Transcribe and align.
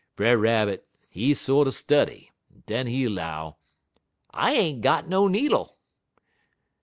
Brer 0.15 0.35
Rabbit, 0.35 0.87
he 1.09 1.35
sorter 1.35 1.69
study, 1.69 2.31
en 2.51 2.63
den 2.65 2.87
he 2.87 3.07
'low: 3.07 3.57
"'I 4.31 4.51
ain't 4.53 4.81
got 4.81 5.07
no 5.07 5.27
needle.' 5.27 5.77